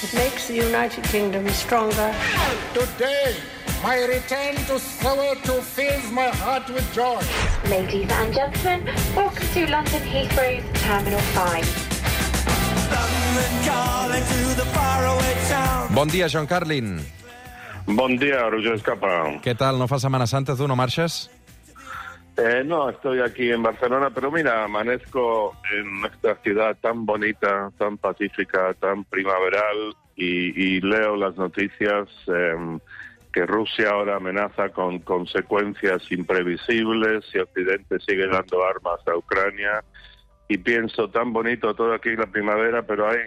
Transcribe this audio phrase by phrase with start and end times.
[0.00, 2.14] It makes the United Kingdom stronger.
[2.72, 3.34] Today,
[3.82, 7.18] my return to Soweto fills my heart with joy.
[7.68, 11.88] Ladies and gentlemen, welcome to London Heathrow's Terminal 5.
[15.94, 17.04] Bon dia, John Carlin.
[17.86, 19.42] Bon día, Roger Escapa.
[19.42, 19.78] Què tal?
[19.82, 21.26] No fa Setmana Santa, tu no marxes?
[22.40, 27.98] Eh, no, estoy aquí en Barcelona, pero mira, amanezco en esta ciudad tan bonita, tan
[27.98, 32.78] pacífica, tan primaveral y, leo las noticias eh,
[33.32, 39.82] que Rusia ahora amenaza con consecuencias imprevisibles si Occidente sigue dando armas a Ucrania
[40.46, 43.18] y pienso tan bonito todo aquí en la primavera, pero hay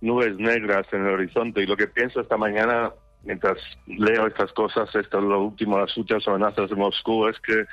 [0.00, 2.92] nubes negras en el horizonte y lo que pienso esta mañana
[3.26, 7.64] mientras leo estas cosas, esto es lo último, las últimas amenazas de Moscú, es que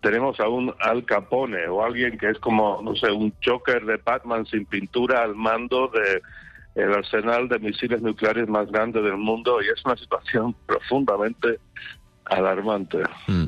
[0.00, 3.98] tenemos a un Al Capone o alguien que es como, no sé, un choker de
[3.98, 6.22] Batman sin pintura al mando de
[6.76, 11.58] el arsenal de misiles nucleares más grande del mundo y es una situación profundamente
[12.24, 12.98] alarmante.
[13.26, 13.46] Mm.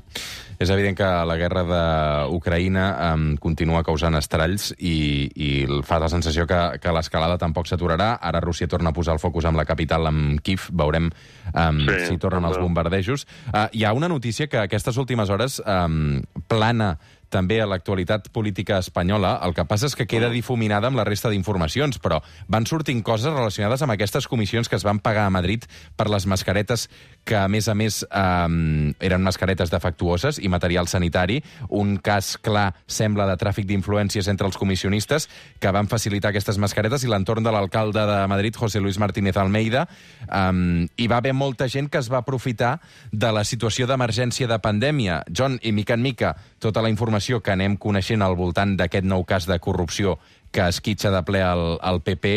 [0.62, 5.48] És evident que la guerra d'Ucraïna um, continua causant estralls i, i
[5.86, 8.12] fa la sensació que, que l'escalada tampoc s'aturarà.
[8.22, 10.68] Ara Rússia torna a posar el focus amb la capital, amb Kiev.
[10.70, 13.26] Veurem um, Sí, si tornen els bombardejos.
[13.50, 16.94] Uh, hi ha una notícia que aquestes últimes hores um, plana
[17.32, 19.38] també a l'actualitat política espanyola.
[19.42, 22.20] El que passa és que queda difuminada amb la resta d'informacions, però
[22.52, 25.64] van sortint coses relacionades amb aquestes comissions que es van pagar a Madrid
[25.96, 26.88] per les mascaretes
[27.24, 31.40] que, a més a més, eh, eren mascaretes defectuoses i material sanitari.
[31.70, 37.04] Un cas clar sembla de tràfic d'influències entre els comissionistes que van facilitar aquestes mascaretes
[37.04, 39.86] i l'entorn de l'alcalde de Madrid, José Luis Martínez Almeida.
[40.28, 42.78] Um, hi va haver molta gent que es va aprofitar
[43.10, 45.22] de la situació d'emergència de pandèmia.
[45.30, 49.24] John, i mica en mica, tota la informació que anem coneixent al voltant d'aquest nou
[49.26, 50.16] cas de corrupció
[50.54, 52.32] que esquitxa de ple al, al PP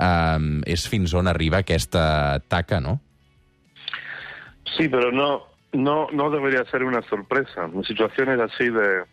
[0.00, 2.98] um, és fins on arriba aquesta taca, no?
[4.76, 7.64] Sí, pero no, no, no debería ser una sorpresa.
[7.64, 9.04] En situaciones así de,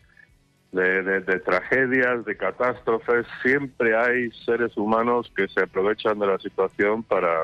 [0.72, 6.38] de, de- de tragedias, de catástrofes, siempre hay seres humanos que se aprovechan de la
[6.38, 7.34] situación para,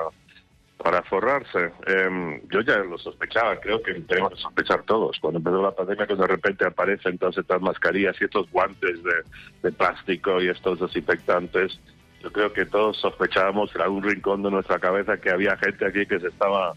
[0.84, 1.72] para forrarse.
[1.86, 5.18] Em, yo ya lo sospechaba, creo que tenemos que sospechar todos.
[5.18, 9.14] Cuando empezó la pandemia, que de repente aparecen todas estas mascarillas y estos guantes de,
[9.62, 11.80] de plástico y estos desinfectantes,
[12.22, 16.04] yo creo que todos sospechábamos en algún rincón de nuestra cabeza que había gente aquí
[16.06, 16.74] que se estaba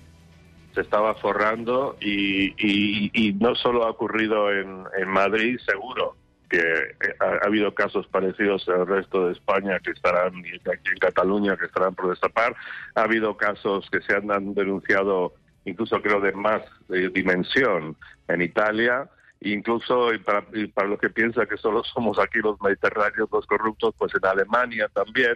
[0.74, 6.16] se estaba forrando y, y- y no solo ha ocurrido en, en Madrid, seguro
[6.50, 10.92] que eh, ha, ha habido casos parecidos en el resto de España que estarán, aquí
[10.92, 12.56] en Cataluña, que estarán por destapar.
[12.96, 15.34] Ha habido casos que se han denunciado,
[15.66, 17.96] incluso creo de más eh, dimensión,
[18.28, 19.10] en Italia.
[19.42, 23.46] Incluso, y para, y para los que piensan que solo somos aquí los mediterráneos, los
[23.46, 25.36] corruptos, pues en Alemania también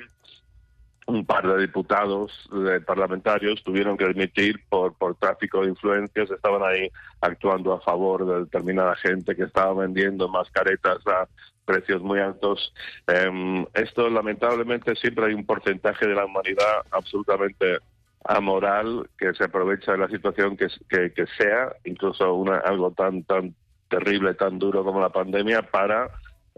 [1.16, 6.63] un par de diputados de parlamentarios tuvieron que dimitir por, por tráfico de influencias, estaban
[6.63, 6.89] ahí
[7.22, 11.27] actuando a favor de determinada gente que estaba vendiendo mascaretas a
[11.66, 12.73] precios muy altos.
[13.07, 17.79] Em, esto lamentablemente siempre hay un porcentaje de la humanidad absolutamente
[18.23, 23.23] amoral que se aprovecha de la situación que, que, que sea, incluso una, algo tan,
[23.23, 23.55] tan
[23.89, 26.09] terrible, tan duro como la pandemia, para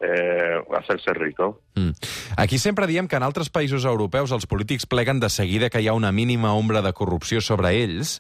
[0.02, 1.62] eh, hacerse rico.
[1.76, 1.92] Mm.
[2.38, 5.88] Aquí sempre diem que en altres països europeus els polítics pleguen de seguida que hi
[5.88, 8.20] ha una mínima ombra de corrupció sobre ells.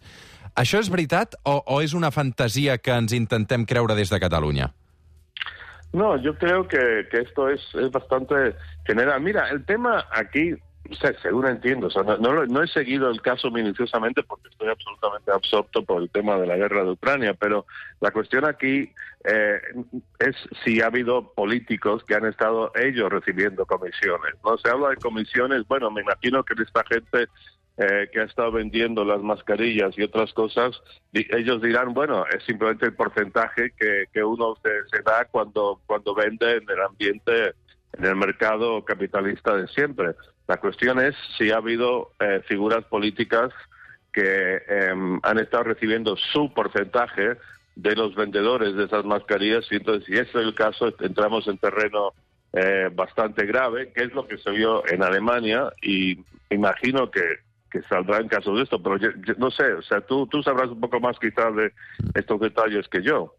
[0.55, 4.69] Això és veritat o, o és una fantasia que ens intentem creure des de Catalunya?
[5.93, 9.21] No, yo creo que, que esto es, es bastante general.
[9.21, 10.53] Mira, el tema aquí,
[10.89, 14.67] o según entiendo, o sea, no, no, no he seguido el caso minuciosamente porque estoy
[14.69, 17.65] absolutamente absorto por el tema de la guerra de Ucrania, pero
[18.01, 18.91] la cuestión aquí
[19.23, 19.61] eh,
[20.19, 24.35] es si ha habido políticos que han estado ellos recibiendo comisiones.
[24.43, 27.27] No se habla de comisiones, bueno, me imagino que esta gente
[27.77, 30.79] eh, que ha estado vendiendo las mascarillas y otras cosas,
[31.11, 35.81] di- ellos dirán, bueno, es simplemente el porcentaje que, que uno se, se da cuando,
[35.87, 37.53] cuando vende en el ambiente,
[37.97, 40.09] en el mercado capitalista de siempre.
[40.47, 43.51] La cuestión es si ha habido eh, figuras políticas
[44.11, 47.37] que em, han estado recibiendo su porcentaje
[47.75, 51.57] de los vendedores de esas mascarillas y entonces si ese es el caso entramos en
[51.57, 52.13] terreno
[52.53, 56.19] eh, bastante grave, que es lo que se vio en Alemania y
[56.51, 57.23] imagino que,
[57.71, 58.97] que saldrán casos de esto, pero
[59.37, 61.71] no sé, o sea, tú, tú sabrás un poco más quizás de
[62.13, 63.33] estos detalles que yo.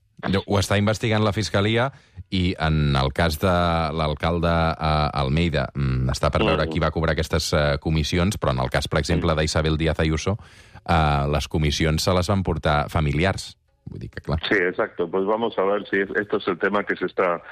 [0.46, 1.90] Ho està investigant la Fiscalia
[2.30, 3.54] i en el cas de
[3.92, 6.70] l'alcalde eh, Almeida mm, està per veure Mm.
[6.72, 10.38] qui va cobrar aquestes eh, comissions, però en el cas, per exemple, d'Isabel Díaz Ayuso,
[10.84, 13.56] eh, les comissions se les van portar familiars.
[14.48, 15.10] Sí, exacto.
[15.10, 17.42] Pues vamos a ver si esto es el tema que se está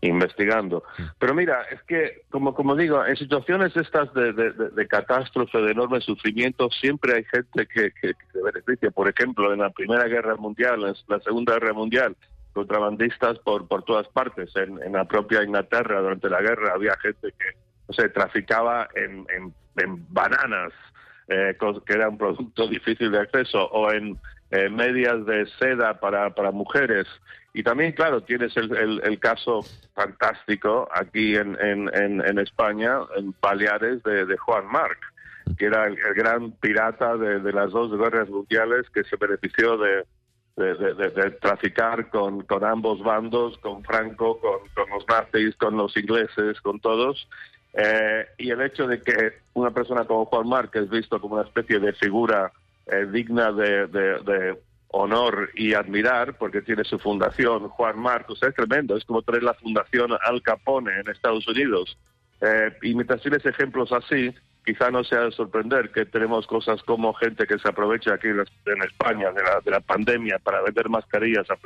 [0.00, 0.82] investigando.
[1.18, 6.00] Pero mira, es que, como, como digo, en situaciones estas de, de, catástrofe, de enorme
[6.00, 8.90] sufrimiento, siempre hay gente que, que, que, se beneficia.
[8.90, 12.16] Por ejemplo, en la Primera Guerra Mundial, en la Segunda Guerra Mundial,
[12.52, 14.54] contrabandistas por, por todas partes.
[14.56, 17.56] En, en la propia Inglaterra, durante la guerra, había gente que,
[17.88, 20.72] no sé, traficaba en, en, en bananas,
[21.28, 21.56] eh,
[21.86, 24.18] que era un producto difícil de acceso, o en
[24.50, 27.06] eh, medias de seda para, para mujeres.
[27.52, 29.62] Y también, claro, tienes el, el, caso
[29.94, 34.98] fantástico aquí en, en, en, España, en Baleares, de, Juan Marc,
[35.56, 40.04] que era el, gran pirata de, las dos guerras mundiales que se benefició de,
[40.54, 46.60] de, traficar con, con, ambos bandos, con Franco, con, con, los nazis, con los ingleses,
[46.60, 47.26] con todos.
[47.72, 51.44] Eh, y el hecho de que una persona como Juan Marc es visto como una
[51.44, 52.52] especie de figura
[52.86, 54.56] eh, digna de,
[54.88, 59.20] honor y admirar, porque tiene su fundación, Juan Marc, o sea, es tremendo, es como
[59.20, 61.98] tener la fundación Al Capone en Estados Unidos.
[62.40, 64.32] Eh, y mientras tienes ejemplos así,
[64.64, 68.82] quizá no sea de sorprender que tenemos cosas como gente que se aprovecha aquí en
[68.82, 71.56] España de la, de la pandemia para vender mascarillas a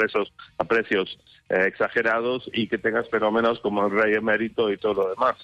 [0.64, 1.18] precios,
[1.48, 5.36] eh, exagerados y que tengas fenómenos como el rey emérito y todo lo demás.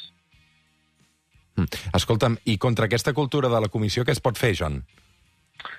[1.97, 4.53] Escolta'm, i contra aquesta cultura de la comissió què es pot fer?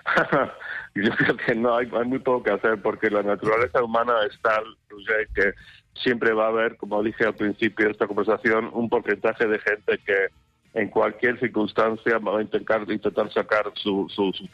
[0.95, 4.63] Yo creo que no, hay, muy poco que hacer porque la naturaleza humana es tal,
[4.89, 5.53] Roger, que
[6.01, 9.99] siempre va a haber, como dije al principio de esta conversación, un porcentaje de gente
[10.05, 10.27] que
[10.73, 14.47] en cualquier circunstancia va a intentar, intentar sacar su, su, su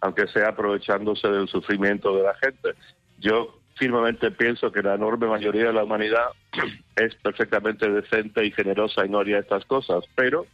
[0.00, 2.70] aunque sea aprovechándose del sufrimiento de la gente.
[3.18, 6.26] Yo firmemente pienso que la enorme mayoría de la humanidad
[6.96, 10.46] es perfectamente decente y generosa y no haría estas cosas, pero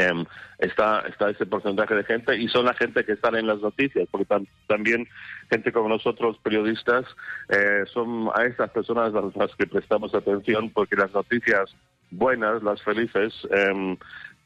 [0.00, 0.24] eh,
[0.58, 4.06] está, está ese porcentaje de gente y son la gente que están en las noticias,
[4.10, 5.06] porque tam también
[5.50, 7.04] gente como nosotros, periodistas,
[7.48, 11.74] eh, son a estas personas a las que prestamos atención porque las noticias
[12.10, 13.96] buenas, las felices, eh,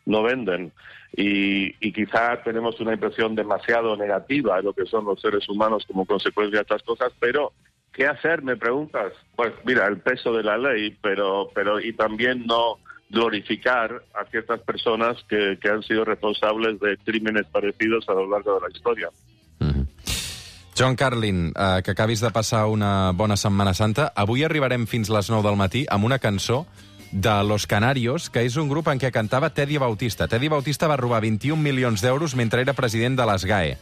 [0.07, 0.73] no venden.
[1.17, 5.85] Y, y, quizá tenemos una impresión demasiado negativa de lo que son los seres humanos
[5.87, 7.53] como consecuencia de estas cosas, pero
[7.93, 8.43] ¿qué hacer?
[8.43, 9.13] Me preguntas.
[9.37, 12.79] Pues mira, el peso de la ley, pero, pero y también no
[13.11, 18.55] glorificar a ciertas personas que, que han sido responsables de crímenes parecidos a lo largo
[18.55, 19.09] de la historia.
[19.61, 19.87] Mm -hmm.
[20.79, 24.13] John Carlin, eh, que acabis de passar una bona Setmana Santa.
[24.15, 26.67] Avui arribarem fins les 9 del matí amb una cançó
[27.11, 30.29] de Los Canarios, que és un grup en què cantava Teddy Bautista.
[30.29, 33.79] Teddy Bautista va robar 21 milions d'euros mentre era president de les GAE.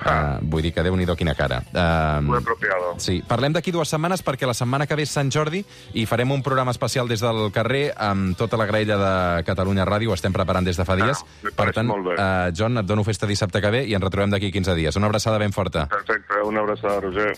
[0.00, 0.38] Ah.
[0.38, 1.62] Uh, vull dir que déu nhi quina cara.
[1.72, 2.94] Uh, Muy apropiado.
[2.98, 5.64] Sí, parlem d'aquí dues setmanes perquè la setmana que ve és Sant Jordi
[5.94, 10.10] i farem un programa especial des del carrer amb tota la graella de Catalunya Ràdio.
[10.10, 11.22] Ho estem preparant des de fa dies.
[11.22, 14.52] Ah, per tant, uh, John, et dono festa dissabte que ve i ens retrobem d'aquí
[14.52, 14.96] 15 dies.
[14.96, 15.86] Una abraçada ben forta.
[15.88, 17.34] Perfecte, una abraçada, Roger.